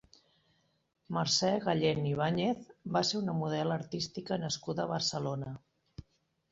[1.17, 2.65] Mercè Gallén Ibáñez
[2.97, 5.57] va ser una model artística nascuda a Barcelona.